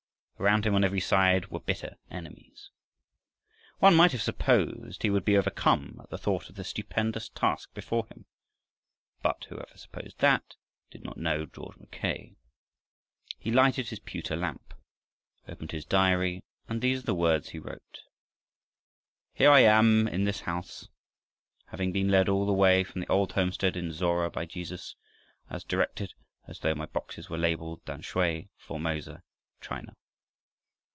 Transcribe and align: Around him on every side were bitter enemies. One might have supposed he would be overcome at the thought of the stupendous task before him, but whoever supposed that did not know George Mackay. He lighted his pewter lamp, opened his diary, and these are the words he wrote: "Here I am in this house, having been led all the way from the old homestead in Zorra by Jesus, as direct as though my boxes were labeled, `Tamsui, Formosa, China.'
Around 0.41 0.65
him 0.65 0.73
on 0.73 0.83
every 0.83 0.99
side 0.99 1.51
were 1.51 1.59
bitter 1.59 1.97
enemies. 2.09 2.71
One 3.77 3.93
might 3.95 4.11
have 4.11 4.23
supposed 4.23 5.03
he 5.03 5.11
would 5.11 5.23
be 5.23 5.37
overcome 5.37 5.99
at 6.01 6.09
the 6.09 6.17
thought 6.17 6.49
of 6.49 6.55
the 6.55 6.63
stupendous 6.63 7.29
task 7.29 7.71
before 7.75 8.07
him, 8.07 8.25
but 9.21 9.45
whoever 9.49 9.77
supposed 9.77 10.17
that 10.17 10.55
did 10.89 11.03
not 11.03 11.17
know 11.17 11.45
George 11.45 11.77
Mackay. 11.77 12.37
He 13.37 13.51
lighted 13.51 13.89
his 13.89 13.99
pewter 13.99 14.35
lamp, 14.35 14.73
opened 15.47 15.73
his 15.73 15.85
diary, 15.85 16.43
and 16.67 16.81
these 16.81 17.01
are 17.01 17.05
the 17.05 17.13
words 17.13 17.49
he 17.49 17.59
wrote: 17.59 17.99
"Here 19.35 19.51
I 19.51 19.59
am 19.59 20.07
in 20.07 20.23
this 20.23 20.39
house, 20.41 20.87
having 21.67 21.91
been 21.91 22.09
led 22.09 22.29
all 22.29 22.47
the 22.47 22.51
way 22.51 22.83
from 22.83 23.01
the 23.01 23.09
old 23.11 23.33
homestead 23.33 23.77
in 23.77 23.91
Zorra 23.93 24.31
by 24.31 24.45
Jesus, 24.47 24.95
as 25.51 25.63
direct 25.63 26.01
as 26.47 26.59
though 26.61 26.73
my 26.73 26.87
boxes 26.87 27.29
were 27.29 27.37
labeled, 27.37 27.85
`Tamsui, 27.85 28.49
Formosa, 28.57 29.21
China.' 29.61 29.93